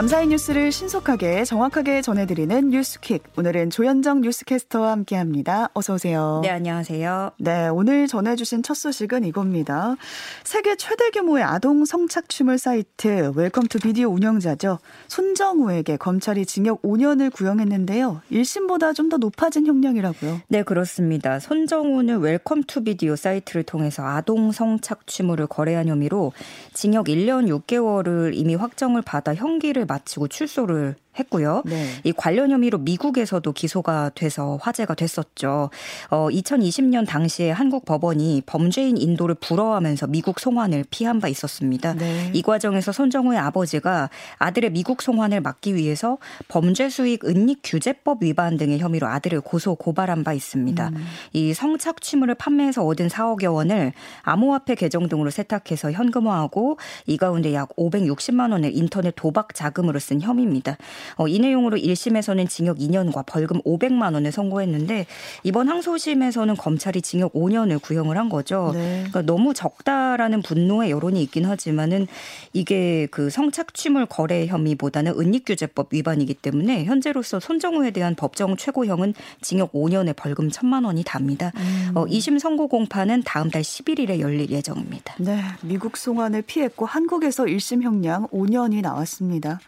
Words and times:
밤사이 0.00 0.28
뉴스를 0.28 0.72
신속하게 0.72 1.44
정확하게 1.44 2.00
전해드리는 2.00 2.70
뉴스퀵. 2.70 3.22
오늘은 3.36 3.68
조현정 3.68 4.22
뉴스캐스터와 4.22 4.92
함께합니다. 4.92 5.68
어서 5.74 5.92
오세요. 5.92 6.40
네, 6.42 6.48
안녕하세요. 6.48 7.32
네, 7.38 7.68
오늘 7.68 8.06
전해주신 8.06 8.62
첫 8.62 8.72
소식은 8.78 9.24
이겁니다. 9.24 9.96
세계 10.42 10.74
최대 10.76 11.10
규모의 11.10 11.44
아동 11.44 11.84
성착취물 11.84 12.56
사이트 12.56 13.30
웰컴 13.36 13.66
투 13.66 13.78
비디오 13.78 14.08
운영자죠. 14.08 14.78
손정우에게 15.08 15.98
검찰이 15.98 16.46
징역 16.46 16.80
5년을 16.80 17.30
구형했는데요. 17.30 18.22
1심보다 18.32 18.94
좀 18.94 19.10
더 19.10 19.18
높아진 19.18 19.66
형량이라고요. 19.66 20.40
네, 20.48 20.62
그렇습니다. 20.62 21.40
손정우는 21.40 22.20
웰컴 22.20 22.62
투 22.62 22.84
비디오 22.84 23.16
사이트를 23.16 23.64
통해서 23.64 24.06
아동 24.06 24.50
성착취물을 24.50 25.46
거래한 25.48 25.88
혐의로 25.88 26.32
징역 26.72 27.08
1년 27.08 27.50
6개월을 27.50 28.30
이미 28.32 28.54
확정을 28.54 29.02
받아 29.02 29.34
형기를 29.34 29.89
마치고 29.90 30.28
출소를 30.28 30.94
했고요. 31.18 31.62
네. 31.66 31.86
이 32.04 32.12
관련 32.12 32.50
혐의로 32.50 32.78
미국에서도 32.78 33.52
기소가 33.52 34.10
돼서 34.14 34.58
화제가 34.62 34.94
됐었죠. 34.94 35.70
어, 36.10 36.28
2020년 36.28 37.06
당시에 37.06 37.50
한국 37.50 37.84
법원이 37.84 38.42
범죄인 38.46 38.96
인도를 38.96 39.34
불허하면서 39.34 40.06
미국 40.06 40.38
송환을 40.38 40.84
피한 40.90 41.20
바 41.20 41.28
있었습니다. 41.28 41.94
네. 41.94 42.30
이 42.32 42.42
과정에서 42.42 42.92
손정우의 42.92 43.38
아버지가 43.38 44.08
아들의 44.38 44.70
미국 44.70 45.02
송환을 45.02 45.40
막기 45.40 45.74
위해서 45.74 46.18
범죄 46.48 46.88
수익 46.88 47.24
은닉 47.24 47.60
규제법 47.64 48.22
위반 48.22 48.56
등의 48.56 48.78
혐의로 48.78 49.08
아들을 49.08 49.40
고소 49.40 49.74
고발한 49.74 50.22
바 50.24 50.32
있습니다. 50.32 50.88
음. 50.88 51.06
이 51.32 51.52
성착취물을 51.54 52.36
판매해서 52.36 52.84
얻은 52.84 53.08
4억여 53.08 53.52
원을 53.52 53.92
암호화폐 54.22 54.76
계정 54.76 55.08
등으로 55.08 55.30
세탁해서 55.30 55.92
현금화하고 55.92 56.78
이 57.06 57.16
가운데 57.16 57.52
약 57.52 57.74
560만 57.76 58.52
원을 58.52 58.70
인터넷 58.74 59.12
도박 59.16 59.54
자금으로 59.54 59.98
쓴 59.98 60.20
혐의입니다. 60.20 60.76
어, 61.16 61.26
이 61.26 61.38
내용으로 61.38 61.76
1심에서는 61.76 62.48
징역 62.48 62.78
2년과 62.78 63.24
벌금 63.26 63.60
500만 63.62 64.14
원을 64.14 64.32
선고했는데 64.32 65.06
이번 65.42 65.68
항소심에서는 65.68 66.56
검찰이 66.56 67.02
징역 67.02 67.32
5년을 67.32 67.80
구형을 67.82 68.16
한 68.16 68.28
거죠. 68.28 68.70
네. 68.74 68.98
그러니까 69.08 69.22
너무 69.22 69.54
적다라는 69.54 70.42
분노의 70.42 70.90
여론이 70.90 71.22
있긴 71.22 71.46
하지만은 71.46 72.06
이게 72.52 73.06
그 73.10 73.30
성착취물 73.30 74.06
거래 74.06 74.46
혐의보다는 74.46 75.18
은닉규제법 75.18 75.88
위반이기 75.92 76.34
때문에 76.34 76.84
현재로서 76.84 77.40
손정우에 77.40 77.90
대한 77.90 78.14
법정 78.14 78.56
최고형은 78.56 79.14
징역 79.40 79.72
5년에 79.72 80.14
벌금 80.16 80.50
1천만 80.50 80.84
원이 80.84 81.04
답니다. 81.04 81.52
음. 81.56 81.92
어, 81.94 82.06
2심 82.06 82.38
선고 82.38 82.68
공판은 82.68 83.22
다음 83.24 83.50
달 83.50 83.62
11일에 83.62 84.18
열릴 84.20 84.50
예정입니다. 84.50 85.14
네, 85.18 85.42
미국 85.62 85.96
송환을 85.96 86.42
피했고 86.42 86.86
한국에서 86.86 87.44
1심 87.44 87.82
형량 87.82 88.28
5년이 88.28 88.82
나왔습니다. 88.82 89.60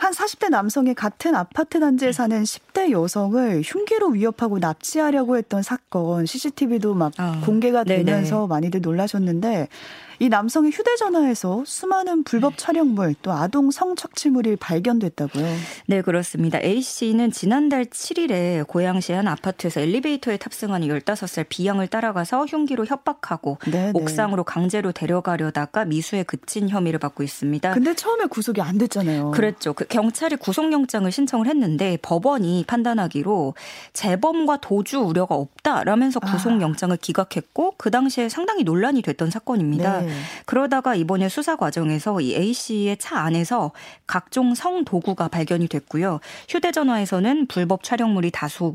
한 0.00 0.12
40대 0.12 0.48
남성이 0.48 0.94
같은 0.94 1.34
아파트 1.34 1.78
단지에 1.78 2.12
사는 2.12 2.42
10대 2.42 2.90
여성을 2.90 3.60
흉기로 3.62 4.08
위협하고 4.08 4.58
납치하려고 4.58 5.36
했던 5.36 5.62
사건 5.62 6.24
CCTV도 6.24 6.94
막 6.94 7.12
어, 7.18 7.38
공개가 7.44 7.84
되면서 7.84 8.36
네네. 8.36 8.46
많이들 8.48 8.80
놀라셨는데 8.80 9.68
이 10.20 10.28
남성의 10.28 10.70
휴대전화에서 10.70 11.64
수많은 11.64 12.24
불법 12.24 12.58
촬영물 12.58 13.14
또 13.22 13.32
아동 13.32 13.70
성착취물이 13.70 14.56
발견됐다고요. 14.56 15.46
네, 15.86 16.02
그렇습니다. 16.02 16.60
A 16.60 16.82
씨는 16.82 17.30
지난달 17.32 17.86
7일에 17.86 18.66
고양시 18.66 19.14
한 19.14 19.26
아파트에서 19.28 19.80
엘리베이터에 19.80 20.36
탑승한 20.36 20.82
15살 20.82 21.46
B양을 21.48 21.88
따라가서 21.88 22.44
흉기로 22.44 22.84
협박하고 22.84 23.58
네네. 23.70 23.92
옥상으로 23.94 24.44
강제로 24.44 24.92
데려가려다가 24.92 25.86
미수에 25.86 26.22
그친 26.24 26.68
혐의를 26.68 26.98
받고 26.98 27.22
있습니다. 27.22 27.72
근데 27.72 27.94
처음에 27.94 28.26
구속이 28.26 28.60
안 28.60 28.76
됐잖아요. 28.76 29.30
그랬죠. 29.30 29.72
그 29.72 29.86
경찰이 29.90 30.36
구속영장을 30.36 31.10
신청을 31.10 31.46
했는데 31.48 31.98
법원이 32.00 32.64
판단하기로 32.66 33.54
재범과 33.92 34.58
도주 34.58 35.00
우려가 35.00 35.34
없다라면서 35.34 36.20
아. 36.22 36.32
구속영장을 36.32 36.96
기각했고 36.96 37.74
그 37.76 37.90
당시에 37.90 38.28
상당히 38.28 38.62
논란이 38.62 39.02
됐던 39.02 39.30
사건입니다. 39.30 40.00
네. 40.00 40.06
네. 40.06 40.12
그러다가 40.46 40.94
이번에 40.94 41.28
수사 41.28 41.56
과정에서 41.56 42.20
이 42.20 42.34
A 42.34 42.52
씨의 42.52 42.96
차 42.98 43.18
안에서 43.18 43.72
각종 44.06 44.54
성 44.54 44.84
도구가 44.84 45.28
발견이 45.28 45.68
됐고요. 45.68 46.20
휴대전화에서는 46.48 47.46
불법 47.46 47.82
촬영물이 47.82 48.30
다수 48.30 48.72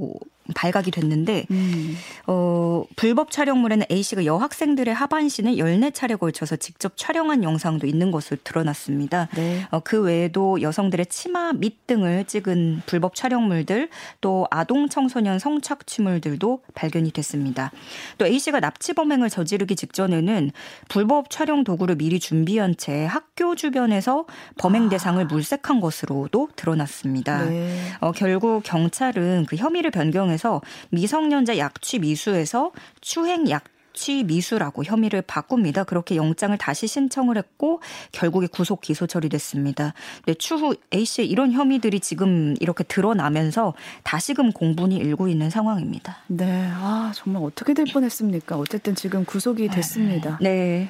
발각이 0.53 0.91
됐는데 0.91 1.45
음. 1.49 1.95
어, 2.27 2.83
불법 2.95 3.31
촬영물에는 3.31 3.85
A 3.91 4.03
씨가 4.03 4.25
여학생들의 4.25 4.93
하반신을 4.93 5.53
14차례 5.53 6.19
걸쳐서 6.19 6.57
직접 6.57 6.93
촬영한 6.95 7.43
영상도 7.43 7.87
있는 7.87 8.11
것으로 8.11 8.37
드러났습니다. 8.43 9.29
네. 9.35 9.65
어, 9.71 9.79
그 9.79 10.01
외에도 10.01 10.61
여성들의 10.61 11.07
치마 11.07 11.53
밑 11.53 11.87
등을 11.87 12.25
찍은 12.25 12.83
불법 12.85 13.15
촬영물들 13.15 13.89
또 14.21 14.47
아동 14.51 14.87
청소년 14.89 15.39
성착취물들도 15.39 16.61
발견이 16.75 17.11
됐습니다. 17.11 17.71
또 18.17 18.25
A 18.25 18.37
씨가 18.37 18.59
납치 18.59 18.93
범행을 18.93 19.29
저지르기 19.29 19.75
직전에는 19.75 20.51
불법 20.89 21.29
촬영 21.29 21.63
도구를 21.63 21.95
미리 21.95 22.19
준비한 22.19 22.75
채 22.77 23.05
학교 23.05 23.55
주변에서 23.55 24.25
범행 24.57 24.85
아. 24.85 24.89
대상을 24.89 25.25
물색한 25.25 25.79
것으로도 25.81 26.49
드러났습니다. 26.55 27.45
네. 27.45 27.77
어, 27.99 28.11
결국 28.11 28.61
경찰은 28.63 29.45
그 29.47 29.55
혐의를 29.55 29.91
변경해 29.91 30.34
통해서 30.35 30.61
미성년자 30.89 31.57
약취 31.57 31.99
미수에서 31.99 32.71
추행 33.01 33.49
약 33.49 33.63
취 33.95 34.23
미수라고 34.25 34.83
혐의를 34.83 35.21
바꿉니다. 35.21 35.85
그렇게 35.85 36.17
영장을 36.17 36.55
다시 36.57 36.85
신청을 36.85 37.37
했고 37.37 37.79
결국에 38.11 38.45
구속 38.45 38.81
기소 38.81 39.07
처리됐습니다. 39.07 39.93
네, 40.25 40.33
추후 40.33 40.75
A 40.93 41.05
씨의 41.05 41.29
이런 41.29 41.53
혐의들이 41.53 42.01
지금 42.01 42.55
이렇게 42.59 42.83
드러나면서 42.83 43.73
다시금 44.03 44.51
공분이 44.51 44.97
일고 44.97 45.29
있는 45.29 45.49
상황입니다. 45.49 46.17
네, 46.27 46.69
아 46.73 47.13
정말 47.15 47.41
어떻게 47.43 47.73
될 47.73 47.85
뻔했습니까? 47.85 48.57
어쨌든 48.57 48.95
지금 48.95 49.23
구속이 49.23 49.69
됐습니다. 49.69 50.37
네. 50.41 50.89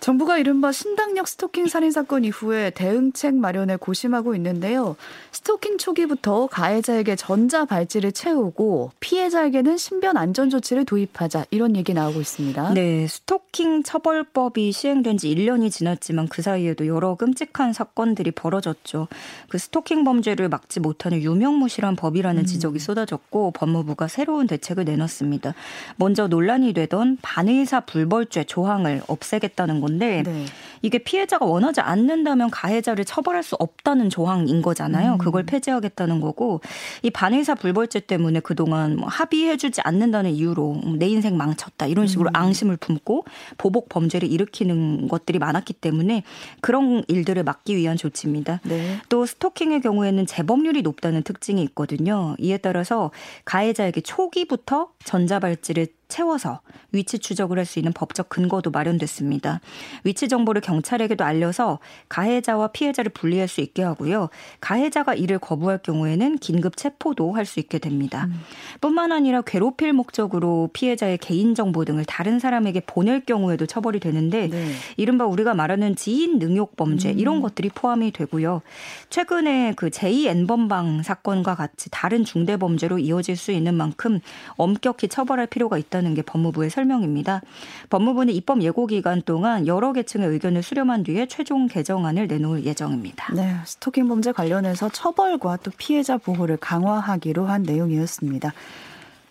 정부가 0.00 0.38
이른바 0.38 0.72
신당역 0.72 1.26
스토킹 1.26 1.66
살인 1.66 1.90
사건 1.90 2.24
이후에 2.24 2.70
대응책 2.70 3.34
마련에 3.34 3.76
고심하고 3.76 4.34
있는데요. 4.36 4.96
스토킹 5.32 5.78
초기부터 5.78 6.46
가해자에게 6.46 7.16
전자 7.16 7.64
발찌를 7.64 8.12
채우고 8.12 8.92
피해자에게는 9.00 9.76
신변 9.76 10.16
안전 10.16 10.48
조치를 10.48 10.84
도입하자 10.84 11.46
이런 11.50 11.76
얘기 11.76 11.92
나오고 11.92 12.20
있습니다. 12.20 12.74
네, 12.74 13.06
스토킹 13.08 13.82
처벌법이 13.82 14.70
시행된 14.70 15.18
지 15.18 15.28
1년이 15.34 15.70
지났지만 15.70 16.28
그 16.28 16.40
사이에도 16.42 16.86
여러 16.86 17.14
끔찍한 17.16 17.72
사건들이 17.72 18.30
벌어졌죠. 18.30 19.08
그 19.48 19.58
스토킹 19.58 20.04
범죄를 20.04 20.48
막지 20.48 20.78
못하는 20.78 21.20
유명무실한 21.20 21.96
법이라는 21.96 22.42
음. 22.42 22.46
지적이 22.46 22.78
쏟아졌고 22.78 23.52
법무부가 23.52 24.08
새로운 24.08 24.46
대책을 24.46 24.84
내놨습니다. 24.84 25.54
먼저 25.96 26.28
논란이 26.28 26.74
되던 26.74 27.18
반의사 27.22 27.80
불벌죄 27.80 28.44
조항을 28.44 29.02
없애겠다는 29.08 29.80
건데 29.80 29.95
네. 29.98 30.44
이게 30.82 30.98
피해자가 30.98 31.44
원하지 31.44 31.80
않는다면 31.80 32.50
가해자를 32.50 33.04
처벌할 33.04 33.42
수 33.42 33.56
없다는 33.58 34.10
조항인 34.10 34.62
거잖아요. 34.62 35.14
음. 35.14 35.18
그걸 35.18 35.44
폐지하겠다는 35.44 36.20
거고 36.20 36.60
이 37.02 37.10
반의사 37.10 37.54
불벌죄 37.56 38.00
때문에 38.00 38.40
그동안 38.40 38.96
뭐 38.96 39.08
합의해주지 39.08 39.80
않는다는 39.82 40.30
이유로 40.32 40.80
내 40.98 41.08
인생 41.08 41.36
망쳤다 41.36 41.86
이런 41.86 42.06
식으로 42.06 42.30
음. 42.30 42.36
앙심을 42.36 42.76
품고 42.76 43.24
보복 43.58 43.88
범죄를 43.88 44.30
일으키는 44.30 45.08
것들이 45.08 45.38
많았기 45.38 45.74
때문에 45.74 46.22
그런 46.60 47.02
일들을 47.08 47.42
막기 47.42 47.76
위한 47.76 47.96
조치입니다. 47.96 48.60
네. 48.64 48.98
또 49.08 49.26
스토킹의 49.26 49.80
경우에는 49.80 50.26
재범률이 50.26 50.82
높다는 50.82 51.22
특징이 51.22 51.62
있거든요. 51.64 52.36
이에 52.38 52.58
따라서 52.58 53.10
가해자에게 53.44 54.02
초기부터 54.02 54.90
전자발찌를 55.04 55.88
채워서 56.08 56.60
위치 56.92 57.18
추적을 57.18 57.58
할 57.58 57.66
수 57.66 57.80
있는 57.80 57.92
법적 57.92 58.28
근거도 58.28 58.70
마련됐습니다. 58.70 59.60
위치 60.04 60.28
정보를 60.28 60.60
경찰에게도 60.60 61.24
알려서 61.24 61.80
가해자와 62.08 62.68
피해자를 62.68 63.10
분리할 63.10 63.48
수 63.48 63.60
있게 63.60 63.82
하고요. 63.82 64.28
가해자가 64.60 65.14
이를 65.14 65.40
거부할 65.40 65.78
경우에는 65.78 66.38
긴급 66.38 66.76
체포도 66.76 67.32
할 67.32 67.44
수 67.44 67.58
있게 67.58 67.78
됩니다. 67.78 68.26
음. 68.26 68.40
뿐만 68.80 69.10
아니라 69.10 69.40
괴롭힐 69.42 69.92
목적으로 69.92 70.70
피해자의 70.72 71.18
개인 71.18 71.54
정보 71.54 71.84
등을 71.84 72.04
다른 72.04 72.38
사람에게 72.38 72.80
보낼 72.86 73.24
경우에도 73.24 73.66
처벌이 73.66 73.98
되는데 74.00 74.48
네. 74.48 74.72
이른바 74.96 75.26
우리가 75.26 75.54
말하는 75.54 75.96
지인 75.96 76.38
능욕 76.38 76.76
범죄 76.76 77.10
음. 77.10 77.18
이런 77.18 77.40
것들이 77.40 77.68
포함이 77.68 78.12
되고요. 78.12 78.62
최근에 79.10 79.74
그 79.76 79.90
제2N번방 79.90 81.02
사건과 81.02 81.56
같이 81.56 81.88
다른 81.90 82.24
중대 82.24 82.56
범죄로 82.56 82.98
이어질 82.98 83.36
수 83.36 83.50
있는 83.50 83.74
만큼 83.74 84.20
엄격히 84.56 85.08
처벌할 85.08 85.46
필요가 85.46 85.78
있다. 85.78 85.95
있다는 85.96 86.14
게 86.14 86.22
법무부의 86.22 86.70
설명입니다. 86.70 87.40
법무부는 87.88 88.34
입법 88.34 88.62
예고 88.62 88.86
기간 88.86 89.22
동안 89.22 89.66
여러 89.66 89.92
계층의 89.92 90.28
의견을 90.28 90.62
수렴한 90.62 91.04
뒤에 91.04 91.26
최종 91.26 91.66
개정안을 91.66 92.26
내놓을 92.26 92.64
예정입니다. 92.64 93.32
네, 93.34 93.56
스토킹 93.64 94.08
범죄 94.08 94.32
관련해서 94.32 94.90
처벌과 94.90 95.58
또 95.62 95.70
피해자 95.76 96.18
보호를 96.18 96.58
강화하기로 96.58 97.46
한 97.46 97.62
내용이었습니다. 97.62 98.52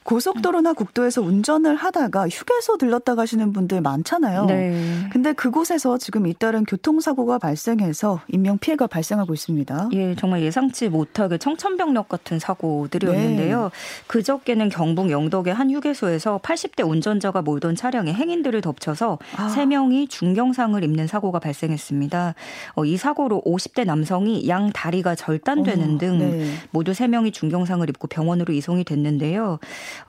고속도로나 0.06 0.74
국도에서 0.74 1.22
운전을 1.24 1.75
하다가 1.75 2.30
휴게소 2.30 2.78
들렀다 2.78 3.16
가시는 3.16 3.54
분들 3.54 3.81
많잖아요. 3.81 4.46
네. 4.46 5.10
근데 5.12 5.34
그곳에서 5.34 5.98
지금 5.98 6.28
잇따른 6.28 6.63
교통사고가 6.63 7.40
발생해서 7.40 8.22
인명 8.28 8.60
피해가 8.60 8.86
발생하고 8.86 9.34
있습니다. 9.34 9.90
예, 9.94 10.16
정말 10.16 10.44
예상치 10.44 10.90
못하게 10.90 11.40
청천벽력 11.40 12.07
같은 12.07 12.38
사고들이었는데요. 12.38 13.63
네. 13.63 13.69
그저께는 14.06 14.69
경북 14.69 15.10
영덕의 15.10 15.56
한 15.56 15.72
휴게소에서 15.72 16.40
80대 16.44 16.88
운전자가 16.88 17.42
몰던 17.42 17.75
차량에 17.75 18.13
행인들을 18.13 18.62
덮쳐서 18.62 19.18
아. 19.38 19.48
3명이 19.56 20.07
중경상을 20.07 20.84
입는 20.84 21.07
사고가 21.07 21.40
발생했습니다. 21.40 22.36
어, 22.75 22.86
이 22.86 22.96
사고로 22.96 23.42
50대 23.44 23.86
남성이 23.86 24.48
양 24.48 24.72
다리가 24.72 25.16
절단되는 25.16 25.96
어, 25.96 25.98
등 25.98 26.19
네. 26.19 26.54
모두 26.69 26.92
3명이 26.92 27.34
중경상을 27.34 27.90
입고 27.90 28.07
병원으로 28.07 28.54
이송이 28.54 28.84
됐는데요. 28.84 29.57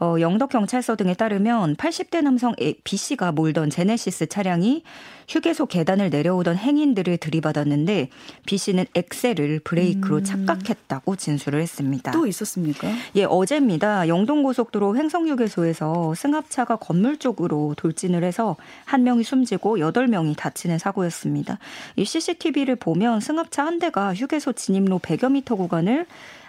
어, 0.00 0.16
영덕 0.20 0.50
경찰서 0.50 0.96
등에 0.96 1.14
따르면 1.14 1.76
80대 1.76 2.22
남성 2.22 2.54
B 2.84 2.96
씨가 2.96 3.32
몰던 3.32 3.70
제네시스 3.70 4.26
차량이 4.26 4.82
휴게소 5.28 5.66
계단을 5.66 6.10
내려오던 6.10 6.56
행인들을 6.56 7.18
들이받았는데 7.18 8.10
B 8.46 8.58
씨는 8.58 8.86
엑셀을 8.94 9.60
브레이크로 9.64 10.18
음. 10.18 10.24
착각했다고 10.24 11.16
진술을 11.16 11.60
했습니다. 11.60 12.12
또 12.12 12.26
있었습니까? 12.26 12.88
예, 13.16 13.24
어제입니다. 13.24 14.08
영동고속도로 14.08 14.96
횡성휴게소에서 14.96 16.14
승합차가 16.14 16.76
건물 16.76 17.18
쪽으로 17.18 17.74
돌진을 17.76 18.22
해서 18.24 18.56
한 18.84 19.02
명이 19.02 19.24
숨지고 19.24 19.80
여덟 19.80 20.06
명이 20.06 20.36
다치는 20.36 20.78
사고였습니다. 20.78 21.58
이 21.96 22.04
CCTV를 22.04 22.76
보면 22.76 23.20
승합차 23.20 23.66
한 23.66 23.78
대가 23.78 24.14
휴게소 24.14 24.52
진입로 24.52 24.98
100여 25.00 25.32
미터 25.32 25.56
구간을 25.56 26.06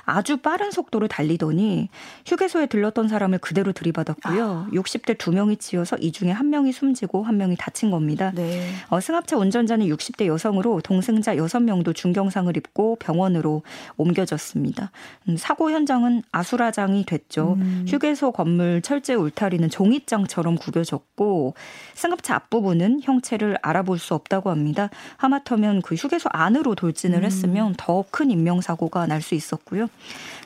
아주 0.07 0.37
빠른 0.37 0.71
속도로 0.71 1.07
달리더니 1.07 1.89
휴게소에 2.25 2.65
들렀던 2.65 3.07
사람을 3.07 3.37
그대로 3.37 3.71
들이받았고요. 3.71 4.67
아. 4.67 4.69
60대 4.71 5.17
두 5.17 5.31
명이 5.31 5.57
치여서 5.57 5.97
이 5.97 6.11
중에 6.11 6.31
한 6.31 6.49
명이 6.49 6.71
숨지고 6.71 7.23
한 7.23 7.37
명이 7.37 7.57
다친 7.57 7.91
겁니다. 7.91 8.31
네. 8.33 8.71
어, 8.89 8.99
승합차 8.99 9.37
운전자는 9.37 9.85
60대 9.87 10.25
여성으로 10.25 10.81
동승자 10.81 11.35
6명도 11.35 11.93
중경상을 11.93 12.55
입고 12.57 12.95
병원으로 12.95 13.61
옮겨졌습니다. 13.97 14.91
음, 15.29 15.37
사고 15.37 15.69
현장은 15.71 16.23
아수라장이 16.31 17.05
됐죠. 17.05 17.57
음. 17.59 17.85
휴게소 17.87 18.31
건물 18.31 18.81
철제 18.81 19.13
울타리는 19.13 19.69
종이장처럼 19.69 20.55
구겨졌고 20.55 21.53
승합차 21.93 22.35
앞부분은 22.35 23.01
형체를 23.03 23.57
알아볼 23.61 23.99
수 23.99 24.13
없다고 24.15 24.49
합니다. 24.49 24.89
하마터면 25.17 25.81
그 25.83 25.95
휴게소 25.95 26.29
안으로 26.31 26.73
돌진을 26.75 27.19
음. 27.19 27.23
했으면 27.23 27.75
더 27.77 28.03
큰 28.09 28.31
인명사고가 28.31 29.05
날 29.05 29.21
수 29.21 29.35
있었고요. 29.35 29.87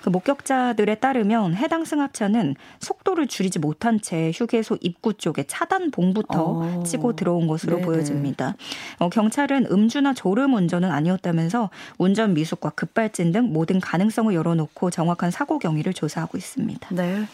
그 0.02 0.10
목격자들에 0.10 0.96
따르면 0.96 1.56
해당 1.56 1.86
승합차는 1.86 2.56
속도를 2.80 3.28
줄이지 3.28 3.60
못한 3.60 4.02
채 4.02 4.32
휴게소 4.34 4.78
입구 4.82 5.14
쪽에 5.14 5.44
차단 5.44 5.92
봉부터 5.92 6.34
어. 6.34 6.84
치고 6.86 7.16
들어온 7.16 7.48
것으로 7.48 7.76
네네. 7.78 7.86
보여집니다. 7.86 8.56
어, 9.00 9.10
경찰은 9.10 9.68
음주나 9.72 10.14
졸음 10.14 10.54
운전은 10.54 10.90
아니었다면서 10.90 11.70
운전 11.98 12.34
미숙과 12.34 12.72
급발진 12.72 13.32
등 13.32 13.54
모든 13.54 13.80
가능성을 13.80 14.34
열어놓고 14.34 14.90
정확한 14.90 15.32
사고 15.32 15.60
경위를 15.60 15.94
조사하고 15.94 16.38
있습니다. 16.38 16.90
네. 16.92 17.26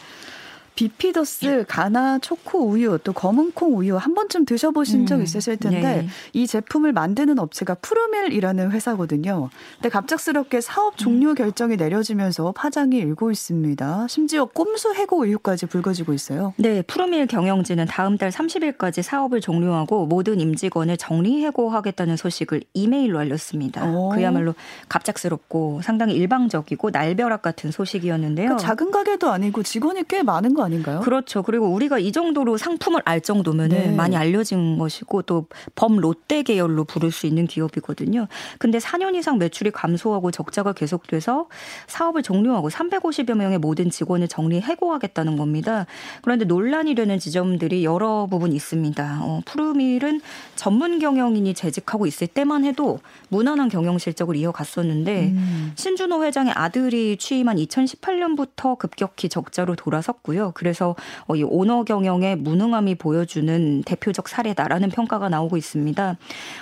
비피더스 0.78 1.66
가나 1.68 2.20
초코 2.20 2.70
우유 2.70 3.00
또 3.04 3.12
검은콩 3.12 3.78
우유 3.78 3.98
한 3.98 4.14
번쯤 4.14 4.46
드셔보신 4.46 5.02
음, 5.02 5.06
적 5.08 5.22
있으실 5.22 5.58
텐데 5.58 5.82
네. 5.82 6.08
이 6.34 6.46
제품을 6.46 6.94
만드는 6.94 7.40
업체가 7.40 7.78
푸르밀이라는 7.82 8.72
회사거든요. 8.72 9.50
근데 9.74 9.90
갑작스럽게 9.90 10.62
사업 10.62 10.96
종료 10.96 11.34
결정이 11.34 11.78
내려지면서 11.78 12.52
파장이 12.52 12.96
일고 12.96 13.32
있습니다. 13.32 14.06
심지어 14.08 14.46
꼼수 14.46 14.94
해고 14.94 15.26
의혹까지 15.26 15.66
불거지고 15.66 16.14
있어요. 16.14 16.54
네, 16.58 16.84
푸르밀 16.84 17.26
경영진은 17.26 17.86
다음 17.86 18.20
달 18.20 18.30
30일까지 18.30 19.02
사업을 19.02 19.42
종료하고 19.42 20.06
모든 20.06 20.40
임직원을 20.40 20.98
정리 20.98 21.44
해고하겠다는 21.44 22.18
소식을 22.18 22.62
이메일로 22.76 23.18
알렸습니다. 23.18 23.84
오. 23.90 24.10
그야말로 24.10 24.54
갑작스럽고 24.90 25.82
상당히 25.84 26.14
일방적이고 26.14 26.92
날벼락 26.92 27.42
같은 27.42 27.72
소식이었는데요. 27.72 28.50
그 28.50 28.58
작은 28.58 28.92
가게도 28.92 29.32
아니고 29.32 29.64
직원이 29.64 30.04
꽤 30.08 30.22
많은 30.22 30.54
거 30.54 30.67
아닌가요? 30.68 31.00
그렇죠. 31.02 31.44
그리고 31.44 31.68
우리가 31.68 32.00
이 32.00 32.12
정도로 32.12 32.58
상품을 32.58 33.02
알 33.06 33.22
정도면은 33.22 33.78
네. 33.78 33.92
많이 33.92 34.16
알려진 34.16 34.78
것이고 34.78 35.24
또 35.24 35.46
범 35.76 35.98
롯데 35.98 36.44
계열로 36.44 36.84
부를 36.84 37.12
수 37.12 37.28
있는 37.28 37.48
기업이거든요. 37.48 38.28
근데 38.60 38.78
4년 38.78 39.16
이상 39.16 39.38
매출이 39.38 39.72
감소하고 39.72 40.32
적자가 40.32 40.74
계속돼서 40.74 41.48
사업을 41.88 42.24
종료하고 42.24 42.70
350여 42.70 43.36
명의 43.36 43.58
모든 43.58 43.90
직원을 43.90 44.28
정리 44.28 44.60
해고하겠다는 44.60 45.38
겁니다. 45.38 45.86
그런데 46.22 46.46
논란이 46.46 46.96
되는 46.96 47.20
지점들이 47.20 47.84
여러 47.84 48.28
부분 48.30 48.54
있습니다. 48.54 49.20
어, 49.22 49.42
푸르밀은 49.46 50.22
전문 50.56 51.00
경영인이 51.00 51.54
재직하고 51.54 52.06
있을 52.08 52.28
때만 52.28 52.66
해도 52.66 53.00
무난한 53.30 53.70
경영 53.70 53.98
실적을 53.98 54.36
이어갔었는데 54.36 55.28
음. 55.28 55.72
신준호 55.76 56.24
회장의 56.24 56.54
아들이 56.56 57.18
취임한 57.18 57.58
2018년부터 57.58 58.78
급격히 58.78 59.30
적자로 59.30 59.76
돌아섰고요. 59.76 60.52
그래서 60.58 60.96
어, 61.28 61.36
이 61.36 61.44
오너 61.44 61.84
경영의 61.84 62.38
무능함이 62.38 62.96
보여주는 62.96 63.84
대표적 63.84 64.28
사례다라는 64.28 64.90
평가가 64.90 65.30
나오고 65.30 65.56
있습니다. 65.56 66.18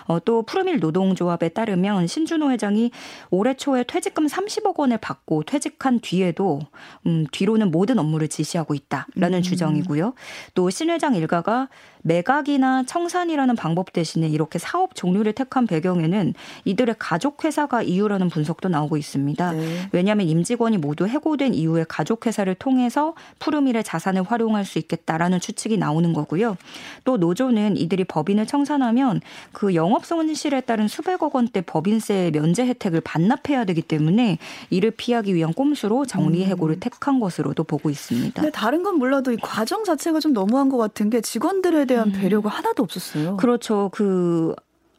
어, 0.08 0.20
또 0.20 0.44
푸르밀 0.44 0.80
노동조합에 0.80 1.50
따르면 1.50 2.08
신준호 2.08 2.52
회장이 2.52 2.92
올해 3.32 3.54
초에 3.54 3.84
퇴직금 3.84 4.28
30억 4.28 4.78
원을 4.78 4.98
받고 4.98 5.44
퇴직한 5.44 6.02
뒤에도 6.02 6.60
음, 7.06 7.26
뒤로는 7.32 7.72
모든 7.72 7.98
업무를 7.98 8.28
지시하고 8.28 8.74
있다라는 8.74 9.40
음. 9.40 9.42
주장이고요. 9.42 10.14
또 10.54 10.70
신 10.76 10.90
회장 10.90 11.16
일가가 11.16 11.70
매각이나 12.06 12.84
청산이라는 12.84 13.56
방법 13.56 13.92
대신에 13.92 14.28
이렇게 14.28 14.60
사업 14.60 14.94
종료를 14.94 15.34
택한 15.34 15.66
배경에는 15.66 16.36
이들의 16.64 16.96
가족 17.00 17.44
회사가 17.44 17.82
이유라는 17.82 18.30
분석도 18.30 18.70
나오고 18.70 18.96
있습니다. 18.98 19.52
네. 19.52 19.90
왜냐하면 19.92 20.28
임직원이 20.28 20.78
모두 20.78 21.08
해고된 21.08 21.56
이후에 21.56 21.84
가족 21.90 22.28
회사를 22.28 22.54
통해서 22.54 23.16
푸르밀의 23.40 23.84
자산을 23.84 24.22
활용할 24.22 24.66
수 24.66 24.78
있겠다라는 24.78 25.40
추측이 25.40 25.78
나오는 25.78 26.14
거고요. 26.14 26.58
또 27.06 27.18
노조는 27.18 27.76
이들이 27.76 28.04
법인을 28.04 28.46
청산하면 28.46 29.22
그 29.52 29.74
영업 29.74 30.06
손실에 30.06 30.62
따른 30.62 30.88
수백억 30.88 31.36
원대 31.36 31.62
법인세 31.62 32.30
면제 32.32 32.68
혜택을 32.68 33.02
반납해야 33.02 33.66
되기 33.66 33.82
때문에 33.82 34.38
이를 34.70 34.92
피하기 34.92 35.34
위한 35.34 35.54
꼼수로 35.54 36.06
정리 36.06 36.46
해고를 36.46 36.76
음. 36.76 36.80
택한 36.80 37.20
것으로도 37.20 37.64
보고 37.64 37.90
있습니다. 37.90 38.44
네, 38.44 38.52
다른 38.52 38.84
건 38.84 39.00
몰라도 39.00 39.32
이 39.32 39.38
과정 39.38 39.84
자체가 39.84 40.20
좀 40.20 40.34
너무한 40.34 40.70
것 40.70 40.78
같은 40.78 41.10
게 41.10 41.22
직원들에 41.22 41.86
대해 41.86 41.95
대한 41.96 42.10
음. 42.10 42.12
배려가 42.12 42.50
하나도 42.50 42.84
없었어요. 42.84 43.38
그렇죠. 43.38 43.90
그 43.94 44.54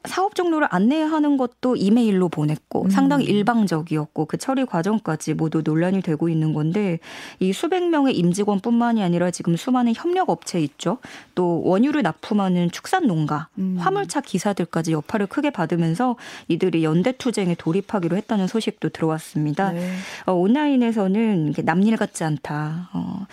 사업 0.06 0.34
종료를 0.34 0.68
안내하는 0.70 1.36
것도 1.36 1.76
이메일로 1.76 2.28
보냈고 2.28 2.84
음. 2.84 2.90
상당히 2.90 3.24
일방적이었고 3.24 4.26
그 4.26 4.36
처리 4.36 4.64
과정까지 4.64 5.34
모두 5.34 5.62
논란이 5.64 6.02
되고 6.02 6.28
있는 6.28 6.52
건데 6.52 6.98
이 7.40 7.52
수백 7.52 7.88
명의 7.88 8.16
임직원뿐만이 8.16 9.02
아니라 9.02 9.30
지금 9.30 9.56
수많은 9.56 9.92
협력 9.94 10.30
업체 10.30 10.60
있죠. 10.60 10.98
또 11.34 11.62
원유를 11.64 12.02
납품하는 12.02 12.70
축산 12.70 13.06
농가, 13.06 13.48
음. 13.58 13.76
화물차 13.78 14.20
기사들까지 14.20 14.92
여파를 14.92 15.26
크게 15.26 15.50
받으면서 15.50 16.16
이들이 16.48 16.84
연대 16.84 17.12
투쟁에 17.12 17.54
돌입하기로 17.54 18.16
했다는 18.16 18.46
소식도 18.46 18.90
들어왔습니다. 18.90 19.72
네. 19.72 19.92
어, 20.26 20.32
온라인에서는 20.32 21.54
남일 21.64 21.96
같지 21.96 22.24
않다. 22.24 22.90
어, 22.92 23.26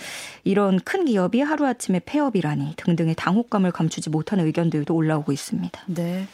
이런 0.44 0.80
큰 0.80 1.06
기업이 1.06 1.42
하루아침에 1.42 2.02
폐업이라니 2.06 2.74
등등의 2.78 3.16
당혹감을 3.16 3.72
감추지 3.72 4.10
못하는 4.10 4.46
의견들도 4.46 4.94
올라오고 4.94 5.32
있습니다. 5.32 5.82
네. 5.88 6.28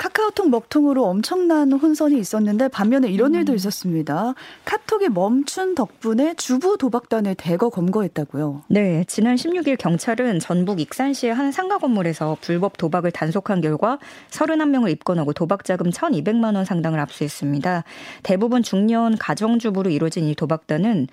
카카오톡 0.00 0.48
먹통으로 0.48 1.04
엄청난 1.04 1.70
혼선이 1.74 2.18
있었는데 2.18 2.68
반면에 2.68 3.10
이런 3.10 3.34
일도 3.34 3.52
음. 3.52 3.56
있었습니다. 3.56 4.32
카톡이 4.64 5.10
멈춘 5.10 5.74
덕분에 5.74 6.32
주부 6.38 6.78
도박단을 6.78 7.34
대거 7.34 7.68
검거했다고요. 7.68 8.62
네, 8.68 9.04
지난 9.06 9.36
16일 9.36 9.76
경찰은 9.76 10.38
전북 10.38 10.80
익산시의 10.80 11.34
한 11.34 11.52
상가 11.52 11.76
건물에서 11.76 12.38
불법 12.40 12.78
도박을 12.78 13.10
단속한 13.10 13.60
결과 13.60 13.98
31명을 14.30 14.88
입건하고 14.88 15.34
도박 15.34 15.66
자금 15.66 15.90
1,200만 15.90 16.56
원 16.56 16.64
상당을 16.64 16.98
압수했습니다. 16.98 17.84
대부분 18.22 18.62
중년 18.62 19.18
가정주부로 19.18 19.90
이루어진 19.90 20.24
이 20.24 20.34
도박단은 20.34 21.08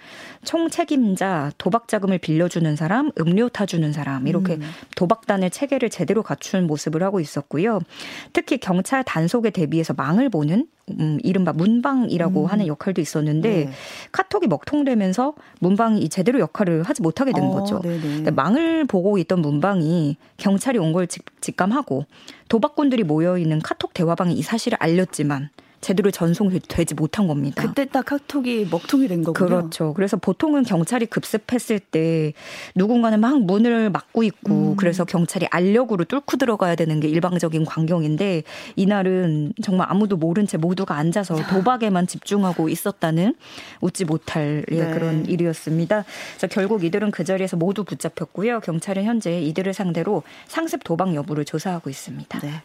총 0.45 0.69
책임자, 0.69 1.51
도박 1.57 1.89
자금을 1.89 2.19
빌려주는 2.19 2.73
사람, 2.77 3.11
음료 3.19 3.49
타주는 3.49 3.91
사람 3.91 4.27
이렇게 4.27 4.53
음. 4.53 4.61
도박단의 4.95 5.51
체계를 5.51 5.89
제대로 5.89 6.23
갖춘 6.23 6.67
모습을 6.67 7.03
하고 7.03 7.19
있었고요. 7.19 7.81
특히 8.31 8.57
경 8.57 8.76
경찰 8.77 9.03
단속에 9.03 9.49
대비해서 9.49 9.93
망을 9.95 10.29
보는 10.29 10.67
음, 10.99 11.17
이른바 11.23 11.51
문방이라고 11.51 12.43
음. 12.43 12.45
하는 12.45 12.67
역할도 12.67 13.01
있었는데 13.01 13.49
네. 13.65 13.71
카톡이 14.11 14.45
먹통되면서 14.47 15.33
문방이 15.59 16.07
제대로 16.09 16.39
역할을 16.39 16.83
하지 16.83 17.01
못하게 17.01 17.31
된 17.31 17.43
어, 17.45 17.49
거죠. 17.51 17.81
망을 18.33 18.85
보고 18.85 19.17
있던 19.17 19.41
문방이 19.41 20.17
경찰이 20.37 20.77
온 20.77 20.93
걸 20.93 21.07
직감하고 21.41 22.05
도박꾼들이 22.49 23.03
모여 23.03 23.37
있는 23.37 23.59
카톡 23.59 23.93
대화방에 23.93 24.33
이 24.33 24.41
사실을 24.41 24.77
알렸지만 24.79 25.49
제대로 25.87 26.11
전송되지 26.11 26.95
못한 26.95 27.27
겁니다. 27.27 27.63
그때 27.63 27.85
딱 27.85 28.07
카톡이 28.07 28.67
먹통이 28.69 29.07
된 29.07 29.23
거군요. 29.23 29.47
그렇죠. 29.47 29.93
그래서 29.93 30.17
보통은 30.17 30.63
경찰이 30.63 31.05
급습했을 31.05 31.79
때 31.79 32.33
누군가는 32.75 33.17
막 33.17 33.41
문을 33.41 33.89
막고 33.89 34.23
있고 34.23 34.71
음. 34.71 34.75
그래서 34.75 35.05
경찰이 35.05 35.47
알력으로 35.49 36.03
뚫고 36.03 36.35
들어가야 36.35 36.75
되는 36.75 36.99
게 36.99 37.07
일방적인 37.07 37.63
광경인데 37.63 38.43
이날은 38.75 39.53
정말 39.63 39.87
아무도 39.89 40.17
모른 40.17 40.45
채 40.45 40.57
모두가 40.57 40.97
앉아서 40.97 41.37
도박에만 41.47 42.07
집중하고 42.07 42.67
있었다는 42.67 43.35
웃지 43.79 44.03
못할 44.03 44.65
예, 44.71 44.83
네. 44.83 44.93
그런 44.93 45.25
일이었습니다. 45.25 46.03
그래서 46.31 46.47
결국 46.47 46.83
이들은 46.83 47.11
그 47.11 47.23
자리에서 47.23 47.55
모두 47.55 47.85
붙잡혔고요. 47.85 48.59
경찰은 48.59 49.05
현재 49.05 49.39
이들을 49.39 49.73
상대로 49.73 50.23
상습 50.47 50.83
도박 50.83 51.15
여부를 51.15 51.45
조사하고 51.45 51.89
있습니다. 51.89 52.39
네. 52.39 52.61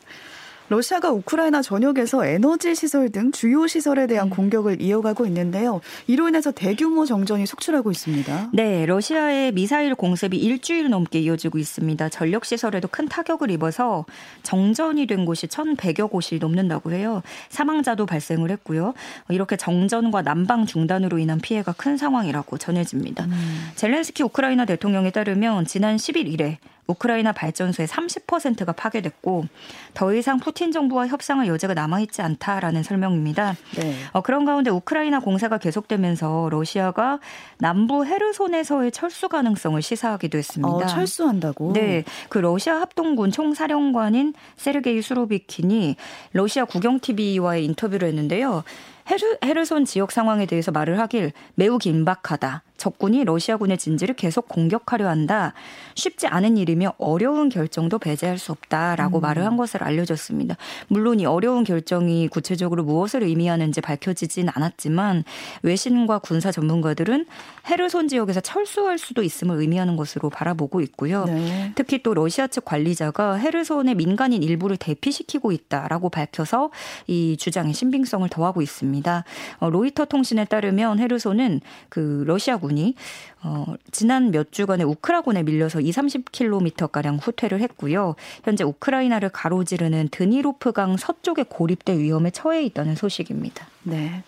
러시아가 0.69 1.11
우크라이나 1.11 1.63
전역에서 1.63 2.25
에너지 2.25 2.75
시설 2.75 3.11
등 3.11 3.33
주요 3.33 3.67
시설에 3.67 4.07
대한 4.07 4.29
음. 4.29 4.31
공격을 4.31 4.81
이어가고 4.81 5.27
있는데요. 5.27 5.81
이로 6.07 6.29
인해서 6.29 6.51
대규모 6.51 7.05
정전이 7.05 7.47
속출하고 7.47 7.91
있습니다. 7.91 8.51
네, 8.53 8.87
러시아의 8.87 9.53
미사일 9.53 9.95
공습이 9.95 10.37
일주일 10.37 10.89
넘게 10.89 11.21
이어지고 11.21 11.59
있습니다. 11.59 12.09
전력 12.09 12.45
시설에도 12.45 12.89
큰 12.89 13.07
타격을 13.09 13.51
입어서 13.51 14.05
정전이 14.43 15.07
된 15.07 15.25
곳이 15.25 15.47
1,100여 15.47 16.11
곳이 16.11 16.39
넘는다고 16.39 16.93
해요. 16.93 17.23
사망자도 17.51 18.07
발생을 18.07 18.51
했고요. 18.51 18.95
이렇게 19.29 19.57
정전과 19.57 20.23
난방 20.23 20.67
중단으로 20.67 21.19
인한 21.19 21.41
피해가 21.41 21.73
큰 21.73 21.97
상황이라고 21.97 22.59
전해집니다. 22.59 23.25
음. 23.25 23.71
젤렌스키 23.77 24.23
우크라이나 24.23 24.65
대통령에 24.65 25.11
따르면 25.11 25.67
지난 25.67 25.97
10일 25.97 26.29
이래 26.33 26.59
우크라이나 26.87 27.33
발전소의 27.33 27.87
30%가 27.87 28.73
파괴됐고 28.73 29.47
더 29.95 30.15
이상 30.15 30.39
푸틴 30.39 30.73
정부와 30.73 31.07
협상할 31.07 31.47
여지가 31.47 31.75
남아있지 31.75 32.23
않다라는 32.23 32.83
설명입니다. 32.83 33.55
네. 33.77 33.95
어, 34.13 34.21
그런 34.21 34.45
가운데 34.45 34.71
우크라이나 34.71 35.21
공세가 35.21 35.59
계속되면서 35.59 36.49
러시아가 36.51 37.21
남부 37.59 38.05
헤르손에서의 38.05 38.91
철수 38.93 39.29
가능성을 39.29 39.81
시사하기도 39.81 40.39
했습니다. 40.39 40.69
어, 40.69 40.87
철수한다고? 40.87 41.73
네. 41.73 42.05
그 42.29 42.39
러시아 42.39 42.81
합동군 42.81 43.31
총사령관인 43.31 44.35
세르게이 44.57 45.03
수로비킨이 45.03 45.97
러시아 46.33 46.65
국영TV와의 46.65 47.65
인터뷰를 47.65 48.09
했는데요. 48.09 48.65
헤르, 49.11 49.37
헤르손 49.45 49.85
지역 49.85 50.13
상황에 50.13 50.47
대해서 50.47 50.71
말을 50.71 50.99
하길 50.99 51.33
매우 51.55 51.79
긴박하다. 51.79 52.63
적군이 52.83 53.23
러시아군의 53.23 53.79
진지를 53.79 54.17
계속 54.17 54.49
공격하려 54.49 55.09
한다. 55.09 55.53
쉽지 55.95 56.27
않은 56.27 56.57
일이며 56.57 56.95
어려운 56.99 57.49
결정도 57.49 58.01
배제할 58.01 58.39
수 58.39 58.51
없다라고 58.51 59.19
음. 59.19 59.23
말을 59.23 59.45
한 59.45 59.57
것을 59.57 59.85
알려줬습니다. 59.85 60.57
물론 60.89 61.21
이 61.21 61.27
어려운 61.27 61.63
결정이 61.63 62.27
구체적으로 62.27 62.83
무엇을 62.83 63.23
의미하는지 63.23 63.81
밝혀지진 63.81 64.49
않았지만 64.53 65.23
외신과 65.63 66.19
군사 66.19 66.51
전문가들은 66.51 67.27
헤르손 67.71 68.09
지역에서 68.09 68.41
철수할 68.41 68.99
수도 68.99 69.23
있음을 69.23 69.61
의미하는 69.61 69.95
것으로 69.95 70.29
바라보고 70.29 70.81
있고요. 70.81 71.27
네. 71.27 71.71
특히 71.77 72.03
또 72.03 72.15
러시아 72.15 72.49
측 72.49 72.65
관리자가 72.65 73.35
헤르손의 73.35 73.95
민간인 73.95 74.43
일부를 74.43 74.77
대피시키고 74.77 75.53
있다라고 75.53 76.09
밝혀서 76.09 76.71
이 77.07 77.37
주장의 77.37 77.75
신빙성을 77.75 78.29
더하고 78.29 78.61
있습니다. 78.61 79.25
어, 79.61 79.71
로이터 79.71 80.07
통신에 80.07 80.47
따르면 80.47 80.99
헤르손은 80.99 81.61
그 81.89 82.25
러시아군 82.27 82.72
군이 82.73 82.95
어, 83.43 83.67
지난 83.91 84.31
몇 84.31 84.51
주간의 84.53 84.87
우크라군에 84.87 85.43
밀려서 85.43 85.81
2, 85.81 85.91
30km 85.91 86.91
가량 86.91 87.17
후퇴를 87.17 87.61
했고요. 87.61 88.15
현재 88.45 88.65
우크라이나를 88.65 89.29
가로지르는 89.29 90.09
드니로프강 90.11 90.97
서쪽에 90.97 91.45
고립될 91.49 91.99
위험에 91.99 92.31
처해 92.31 92.65
있다는 92.65 92.95
소식입니다. 92.95 93.67
네. 93.83 94.25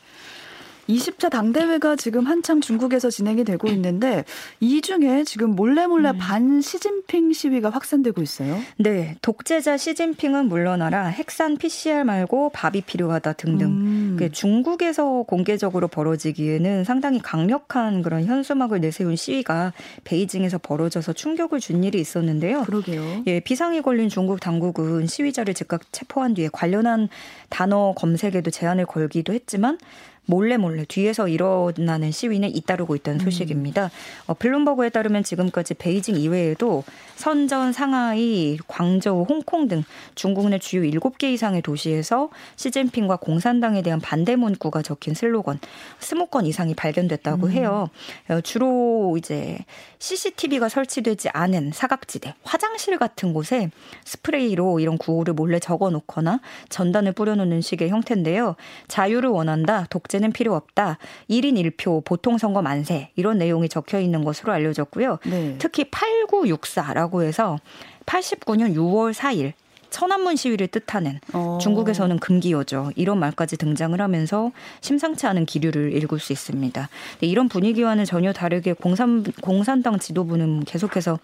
20차 0.89 1.31
당대회가 1.31 1.97
지금 1.97 2.27
한창 2.27 2.61
중국에서 2.61 3.11
진행이 3.11 3.45
되고 3.45 3.69
있는데 3.69 4.25
이 4.61 4.81
중에 4.81 5.25
지금 5.25 5.51
몰래 5.51 5.87
몰래 5.87 6.11
음. 6.11 6.19
반 6.19 6.61
시진핑 6.61 7.33
시위가 7.33 7.71
확산되고 7.71 8.23
있어요. 8.23 8.59
네, 8.79 9.17
독재자 9.23 9.77
시진핑은 9.77 10.47
물러나라 10.49 11.07
핵산 11.07 11.57
PCR 11.57 12.05
말고 12.05 12.51
밥이 12.51 12.83
필요하다 12.83 13.33
등등. 13.35 13.67
음. 13.69 14.17
그 14.19 14.31
중국에서 14.31 15.23
공개적으로 15.23 15.89
벌어지기에는 15.89 16.85
상당히 16.85 17.19
강력한 17.19 18.03
그런 18.03 18.25
현수막을 18.25 18.81
내세운 18.81 19.17
시위가 19.17 19.73
베이징에서 20.05 20.59
벌어져서 20.59 21.13
충격을 21.13 21.61
준 21.61 21.85
일이 21.85 22.01
있었는데요. 22.01 22.63
그러게요. 22.63 23.23
예, 23.27 23.41
비상이 23.41 23.83
걸린 23.83 24.09
중국 24.09 24.41
당국은 24.41 25.07
시위자를 25.07 25.55
즉각 25.55 25.93
체포한 25.93 26.35
뒤에 26.35 26.49
관련한 26.53 27.09
단어 27.49 27.95
검색에도 27.97 28.51
제한을 28.51 28.87
걸기도 28.87 29.33
했지만 29.33 29.79
몰래 30.27 30.57
몰래 30.57 30.85
뒤에서 30.87 31.29
일어나는 31.29 32.11
시위는 32.11 32.55
잇따르고 32.55 32.97
있다는 32.97 33.21
음. 33.21 33.25
소식입니다. 33.25 33.91
어, 34.27 34.35
블룸버그에 34.35 34.89
따르면 34.89 35.23
지금까지 35.23 35.75
베이징 35.75 36.17
이외에도 36.17 36.85
선전, 37.17 37.73
상하이, 37.73 38.59
광저우, 38.67 39.27
홍콩 39.29 39.69
등 39.69 39.85
중국 40.15 40.49
내 40.49 40.59
주요 40.59 40.83
7개 40.83 41.25
이상의 41.25 41.63
도시에서 41.63 42.31
시진핑과 42.57 43.17
공산당에 43.17 43.83
대한 43.83 44.01
반대 44.01 44.37
문구가 44.37 44.83
적힌 44.83 45.15
슬로건 45.15 45.59
20건 46.01 46.47
이상이 46.47 46.75
발견됐다고 46.75 47.47
음. 47.47 47.53
해요. 47.53 47.91
어, 48.29 48.41
주로 48.41 49.17
이제 49.19 49.59
CCTV가 49.99 50.69
설치되지 50.69 51.31
않은 51.31 51.73
사각지대, 51.73 52.35
화장실 52.43 52.99
같은 52.99 53.33
곳에 53.33 53.71
스프레이로 54.05 54.81
이런 54.81 54.99
구호를 54.99 55.35
몰래 55.35 55.59
적어 55.59 55.91
놓거나 55.91 56.41
전단을 56.69 57.13
뿌려 57.13 57.35
놓는 57.35 57.61
식의 57.61 57.89
형태인데요. 57.89 58.57
자유를 58.89 59.31
원한다, 59.31 59.87
독재 59.91 60.14
독재는 60.15 60.33
필요 60.33 60.55
없다. 60.55 60.99
1인 61.29 61.55
1표 61.77 62.05
보통 62.05 62.39
선거 62.39 62.63
만세 62.63 63.11
이런 63.17 63.39
내용이 63.39 63.69
적혀 63.69 63.99
있는 63.99 64.25
것으로 64.25 64.53
알려졌고요. 64.53 65.19
네. 65.27 65.57
특히 65.59 65.85
8964라고 65.85 67.25
해서 67.25 67.59
89년 68.07 68.75
6월 68.75 69.13
4일 69.13 69.53
천안문 69.91 70.35
시위를 70.35 70.67
뜻하는 70.69 71.21
어. 71.33 71.59
중국에서는 71.61 72.19
금기어죠. 72.19 72.91
이런 72.97 73.19
말까지 73.21 73.57
등장을 73.57 74.01
하면서 74.01 74.51
심상치 74.81 75.27
않은 75.29 75.47
기류를 75.47 75.97
읽을 75.97 76.19
수 76.19 76.33
있습니다. 76.33 76.89
이런 77.21 77.49
분위기와는 77.49 78.05
전혀 78.05 78.33
다르게 78.33 78.73
공산, 78.73 79.25
공산당 79.41 80.01
지도부는 80.01 80.65
계속해서 80.65 81.21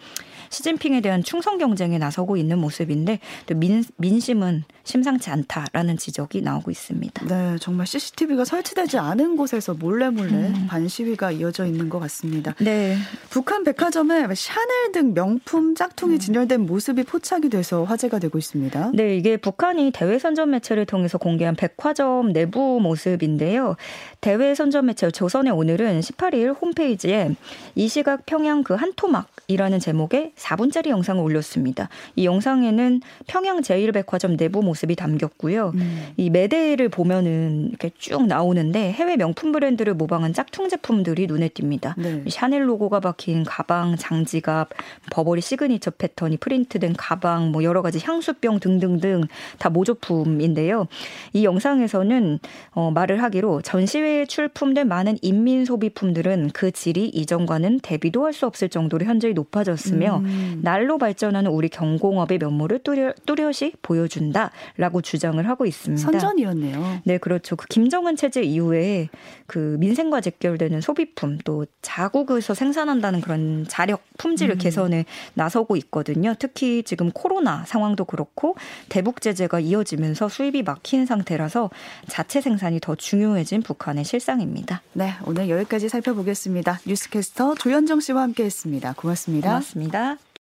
시진핑에 0.51 1.01
대한 1.01 1.23
충성 1.23 1.59
경쟁에 1.59 1.99
나서고 1.99 2.37
있는 2.37 2.59
모습인데 2.59 3.21
또 3.47 3.55
민, 3.55 3.85
민심은 3.97 4.65
심상치 4.83 5.31
않다라는 5.31 5.97
지적이 5.97 6.43
나오고 6.43 6.71
있습니다. 6.71 7.27
네, 7.27 7.57
정말 7.61 7.87
CCTV가 7.87 8.45
설치되지 8.45 8.99
않은 8.99 9.37
곳에서 9.37 9.75
몰래 9.75 10.11
몰래 10.11 10.33
음. 10.33 10.67
반시위가 10.69 11.31
이어져 11.31 11.65
있는 11.67 11.89
것 11.89 12.01
같습니다. 12.01 12.55
네. 12.59 12.97
북한 13.31 13.63
백화점에 13.63 14.27
샤넬 14.35 14.93
등 14.93 15.15
명품 15.15 15.77
짝퉁이 15.77 16.15
음. 16.15 16.19
진열된 16.19 16.67
모습이 16.67 17.05
포착이 17.05 17.49
돼서 17.49 17.85
화제가 17.85 18.19
되고 18.19 18.37
있습니다. 18.37 18.91
네, 18.95 19.17
이게 19.17 19.37
북한이 19.37 19.93
대외 19.93 20.19
선전 20.19 20.51
매체를 20.51 20.85
통해서 20.87 21.17
공개한 21.17 21.55
백화점 21.55 22.33
내부 22.33 22.81
모습인데요. 22.81 23.77
대외 24.21 24.55
선전 24.55 24.87
매체 24.87 25.11
조선의 25.11 25.53
오늘은 25.53 26.01
18일 26.01 26.61
홈페이지에 26.61 27.37
이 27.77 27.87
시각 27.89 28.27
평양 28.27 28.65
그 28.65 28.81
한 28.81 28.93
토막이라는 28.97 29.79
제목의 29.79 30.33
4분짜리 30.41 30.89
영상을 30.89 31.23
올렸습니다. 31.23 31.89
이 32.17 32.25
영상에는 32.25 33.01
평양 33.27 33.61
제1백화점 33.61 34.37
내부 34.37 34.63
모습이 34.63 34.97
담겼고요. 34.97 35.73
음. 35.75 36.09
이 36.17 36.31
매대를 36.31 36.89
보면은 36.89 37.69
이렇게 37.69 37.91
쭉 37.97 38.27
나오는데 38.27 38.93
해외 38.93 39.17
명품 39.17 39.53
브랜드를 39.53 39.95
모방한 39.95 40.33
짝퉁 40.33 40.69
제품들이 40.69 41.27
눈에 41.27 41.49
띕니다. 41.49 41.95
네. 41.97 42.25
샤넬 42.29 42.69
로고가 42.69 43.01
박힌 43.01 43.45
가방, 43.45 43.97
장지갑, 43.97 44.71
버버리 45.13 45.41
시그니처 45.41 45.93
패턴이 45.93 46.39
프린트된 46.39 46.95
가방, 46.97 47.53
뭐 47.53 47.63
여러 47.63 47.83
가지 47.83 48.01
향수병 48.03 48.59
등등등 48.61 49.25
다 49.59 49.71
모조품인데요. 49.71 50.89
이 51.33 51.45
영상에서는 51.45 52.39
어, 52.73 52.91
말을 52.91 53.23
하기로 53.23 53.63
전시회에 53.63 54.27
출품된 54.27 54.89
많은 54.89 55.19
인민 55.23 55.65
소비품들은 55.65 56.51
그 56.53 56.71
질이 56.73 57.09
이전과는 57.09 57.81
대비도 57.81 58.25
할 58.25 58.31
수 58.41 58.47
없을 58.47 58.69
정도로 58.69 59.05
현저히 59.05 59.35
높아졌으며 59.35 60.19
음. 60.19 60.30
음. 60.31 60.61
날로 60.63 60.99
발전하는 60.99 61.51
우리 61.51 61.69
경공업의 61.69 62.39
면모를 62.39 62.81
뚜렷, 62.81 63.15
뚜렷이 63.27 63.75
보여준다라고 63.83 65.03
주장을 65.03 65.47
하고 65.49 65.67
있습니다. 65.67 66.03
선전이었네요. 66.03 67.03
네, 67.05 67.19
그렇죠. 67.19 67.57
그 67.57 67.67
김정은 67.69 68.17
체제 68.17 68.43
이후에 68.43 69.09
그 69.47 69.77
민생과 69.81 70.21
직결되는 70.21 70.81
소비품 70.81 71.39
또 71.45 71.67
자국에서 71.83 72.55
생산한다는 72.55 73.21
그런 73.21 73.67
자력 73.69 74.03
품질 74.19 74.51
음. 74.51 74.59
개선에 74.59 75.05
나서고 75.35 75.77
있거든요. 75.77 76.35
특히 76.39 76.83
지금 76.83 77.11
코로나 77.11 77.65
상황도 77.67 78.05
그렇고 78.05 78.57
대북 78.89 79.21
제재가 79.21 79.61
이어지면서 79.61 80.29
수입이 80.29 80.63
막힌 80.63 81.07
상태라서 81.07 81.71
자체 82.09 82.41
생산이 82.41 82.81
더 82.81 82.95
중요해진 82.95 83.63
북한의 83.63 84.05
실상입니다. 84.05 84.83
네, 84.93 85.15
오늘 85.27 85.49
여기까지 85.49 85.89
살펴보겠습니다. 85.89 86.81
뉴스캐스터 86.87 87.55
조현정 87.55 88.01
씨와 88.01 88.23
함께했습니다. 88.23 88.95
고맙습니다. 88.95 89.49
고맙습니다. 89.49 90.20